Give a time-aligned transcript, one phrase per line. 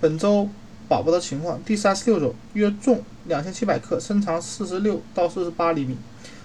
[0.00, 0.48] 本周
[0.88, 5.94] 宝宝的情况：第三十六周，约重两千七百克，身长四十六到四十八厘米，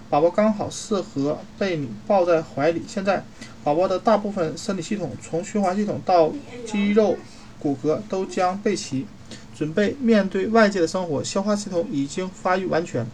[0.09, 2.83] 宝宝刚好适合被你抱在怀里。
[2.85, 3.23] 现在，
[3.63, 6.33] 宝宝的大部分生理系统，从循环系统到
[6.65, 7.15] 肌肉、
[7.57, 9.05] 骨骼都将备齐，
[9.55, 11.23] 准备面对外界的生活。
[11.23, 13.07] 消化系统已经发育完全，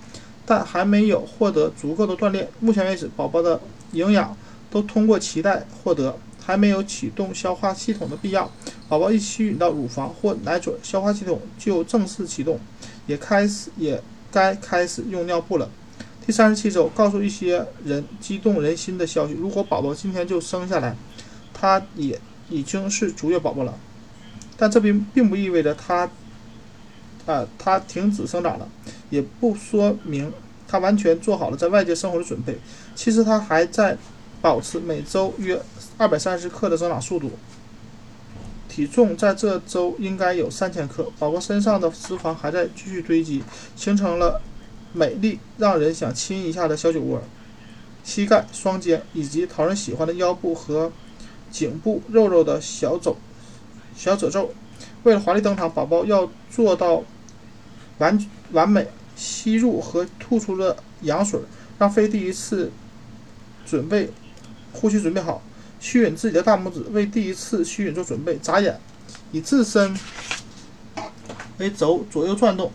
[0.44, 2.50] 但还没有获得足够的锻炼。
[2.60, 3.62] 目前为止，宝宝的
[3.92, 4.36] 营养
[4.72, 6.18] 都通过脐带获得。
[6.44, 8.52] 还没有启动消化系统的必要，
[8.90, 12.60] 宝宝一吸吮到乳房或奶嘴，消化系统就正式启动，
[13.06, 14.02] 也开始也
[14.32, 15.70] 该开始用尿布了。
[16.26, 20.96] 第三十七周，告诉一些人激动人心的消息：如果宝宝今天就生下来，
[21.54, 23.78] 他也已经是足月宝宝了，
[24.58, 26.10] 但这并并不意味着他，
[27.26, 28.68] 啊，他停止生长了，
[29.10, 30.32] 也不说明
[30.68, 32.58] 他完全做好了在外界生活的准备。
[32.96, 33.98] 其实他还在
[34.42, 35.62] 保持每周约。
[35.98, 37.32] 二百三十克的增长速度，
[38.68, 41.12] 体重在这周应该有三千克。
[41.20, 43.44] 宝宝身上的脂肪还在继续堆积，
[43.76, 44.42] 形成了
[44.94, 47.22] 美丽、让人想亲一下的小酒窝。
[48.04, 50.92] 膝盖、双肩以及讨人喜欢的腰部和
[51.52, 53.16] 颈部肉肉的小褶、
[53.96, 54.52] 小褶皱。
[55.04, 57.04] 为了华丽登场，宝宝要做到
[58.00, 61.40] 完完美吸入和吐出的羊水，
[61.78, 62.72] 让非第一次
[63.68, 64.10] 准备
[64.72, 65.42] 呼吸准备好。
[65.80, 68.38] 吸吮自己的大拇指，为第一次吸吮做准备。
[68.38, 68.80] 眨眼，
[69.32, 69.98] 以自身
[71.58, 72.72] 为轴左右转动，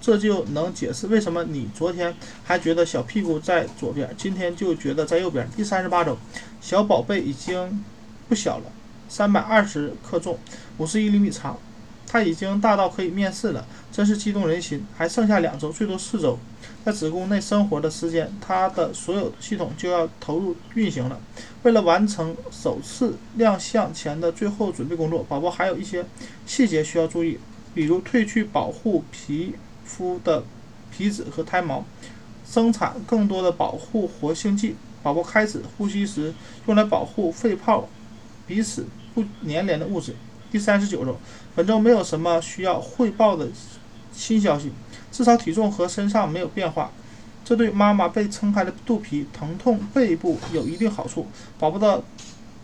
[0.00, 5.46] 这就能解释为什么你昨天还觉得小屁股在左边，今天就觉得在右边。
[5.54, 6.16] 第三十八周，
[6.62, 7.84] 小宝贝已经
[8.26, 8.64] 不小了，
[9.06, 10.38] 三百二十克重，
[10.78, 11.58] 五十一厘米长，
[12.06, 14.86] 他已经大到可以面试了，真是激动人心。
[14.96, 16.38] 还剩下两周，最多四周。
[16.84, 21.20] 在子宫内生活的时间，它的所有系统就要投入运行了。
[21.64, 26.04] 为了完成首次亮相前的最后准备工作，宝宝还有一些
[26.46, 27.38] 细节需要注意，
[27.74, 30.44] 比如褪去保护皮肤的
[30.96, 31.84] 皮脂和胎毛，
[32.48, 34.76] 生产更多的保护活性剂。
[35.02, 36.32] 宝宝开始呼吸时，
[36.66, 37.88] 用来保护肺泡
[38.46, 40.14] 彼此不粘连的物质。
[40.50, 41.16] 第三十九周，
[41.54, 43.48] 本周没有什么需要汇报的
[44.12, 44.72] 新消息。
[45.12, 46.90] 至少体重和身上没有变化，
[47.42, 51.26] 这对妈妈被撑开的肚皮、疼痛背部有一定好处。
[51.58, 52.02] 宝宝的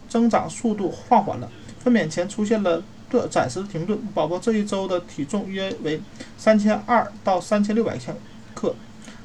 [0.06, 1.50] 增长速度放缓了，
[1.82, 3.98] 分娩前出现了顿暂时停顿。
[4.12, 5.98] 宝宝这一周的体重约为
[6.36, 8.14] 三千二到三千六百千
[8.54, 8.74] 克，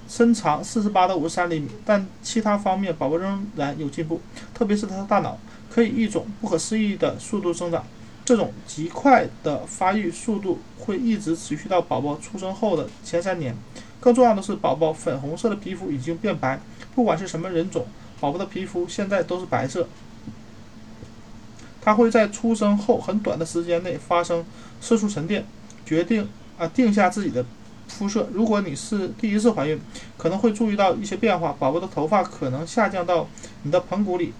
[0.07, 4.21] 身长四十八到五十三厘米，但其他方面宝宝仍然有进步，
[4.53, 5.37] 特别是他的大脑
[5.69, 7.83] 可以一种不可思议的速度增长。
[8.27, 13.55] 这种极快的发育速度会一直持续到宝宝出生后的前三年。
[14.01, 16.59] 更重要的是，宝宝粉红色的皮肤已经变白，
[16.93, 17.87] 不管是什么人种，
[18.19, 19.87] 宝宝的皮肤现在都是白色。
[21.81, 24.43] 它会在出生后很短的时间内发生
[24.81, 25.45] 色素沉淀，
[25.85, 26.27] 决定
[26.57, 27.45] 啊定下自己的
[27.87, 28.27] 肤色。
[28.33, 29.79] 如果你是第一次怀孕，
[30.17, 33.29] 可能会注意到一些变化，宝宝的头发可能下降到
[33.63, 34.33] 你的盆骨里。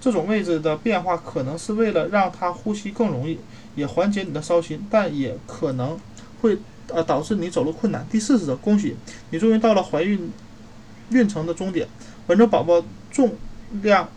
[0.00, 3.38] 这种位置的变化可能是为了让他呼吸更容易，
[3.76, 6.00] 也缓解你的烧心，但也可能
[6.40, 8.06] 会呃导致你走路困难。
[8.10, 8.96] 第四十恭喜
[9.30, 10.32] 你终于到了怀孕
[11.10, 11.86] 孕程的终点。
[12.26, 13.34] 本周宝宝重
[13.82, 14.08] 量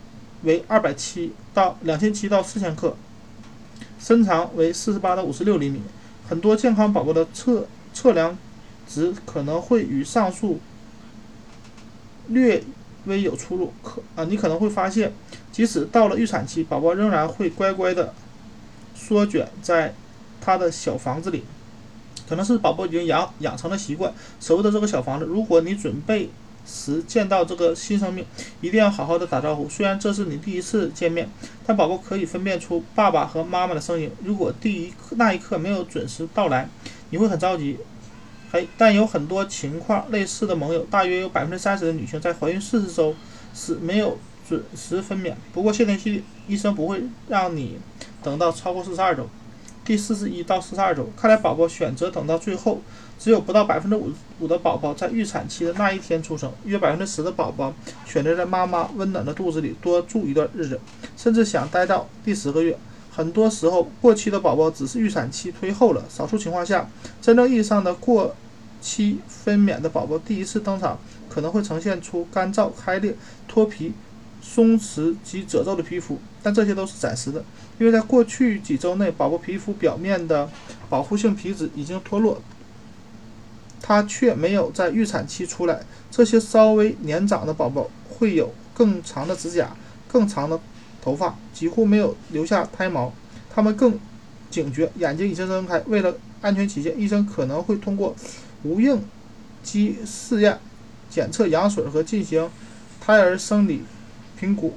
[0.42, 2.96] 为二百七到两千七到四千克，
[3.98, 5.82] 身长为四十八到五十六厘米。
[6.26, 8.38] 很多健康宝宝的测测量
[8.88, 10.60] 值可能会与上述
[12.28, 12.62] 略
[13.06, 15.12] 微有出入，可啊你可能会发现。
[15.52, 18.12] 即使到了预产期，宝宝仍然会乖乖的
[18.94, 19.94] 缩卷在
[20.40, 21.44] 他的小房子里，
[22.28, 25.24] 可能是宝宝已经养养成了习惯，舍不得这个小房子。
[25.24, 26.28] 如果你准备
[26.66, 28.24] 时见到这个新生命，
[28.60, 29.68] 一定要好好的打招呼。
[29.68, 31.28] 虽然这是你第一次见面，
[31.64, 34.10] 但宝宝可以分辨出爸爸和妈妈的声音。
[34.24, 36.68] 如果第一那一刻没有准时到来，
[37.10, 37.78] 你会很着急。
[38.54, 43.12] 还但有很多情况类似的盟友，大约有百分之三十的女性在怀孕四十周
[43.52, 44.16] 时没有。
[44.46, 47.78] 准时分娩，不过谢天谢地，医生不会让你
[48.22, 49.26] 等到超过四十二周，
[49.86, 51.08] 第四十一到四十二周。
[51.16, 52.82] 看来宝宝选择等到最后，
[53.18, 57.72] 只有不到百分之五五的宝宝在预产期的那一天出生，约百分之十的宝宝
[58.04, 60.78] 选择在妈妈温暖的肚子里多住一段日子，
[61.16, 62.78] 甚至想待到第十个月。
[63.10, 66.86] 很多时候，过期的宝宝只是预产期推后了，少数情况下，
[67.22, 68.36] 真正意义上的过
[68.84, 70.98] 七分娩的宝宝第一次登场，
[71.30, 73.16] 可能会呈现出干燥、开裂、
[73.48, 73.94] 脱皮。
[74.46, 77.42] 松弛及褶皱的皮肤，但这些都是暂时的，
[77.78, 80.50] 因为在过去几周内，宝宝皮肤表面的
[80.90, 82.42] 保护性皮脂已经脱落，
[83.80, 85.80] 它却没有在预产期出来。
[86.10, 89.74] 这些稍微年长的宝宝会有更长的指甲、
[90.06, 90.60] 更长的
[91.00, 93.14] 头发，几乎没有留下胎毛，
[93.48, 93.98] 他们更
[94.50, 95.82] 警觉，眼睛已经睁开。
[95.86, 98.14] 为了安全起见，医生可能会通过
[98.64, 99.04] 无应
[99.62, 100.58] 激试验
[101.08, 102.50] 检测羊水和进行
[103.00, 103.82] 胎儿生理
[104.38, 104.74] 评估，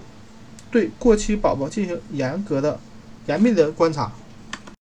[0.69, 2.79] 对过期宝宝进行严格的、
[3.25, 4.11] 严密的观察。